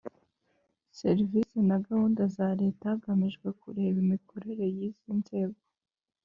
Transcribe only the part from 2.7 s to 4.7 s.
hagamijwe kureba imikorere